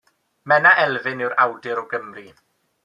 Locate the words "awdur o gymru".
1.47-2.29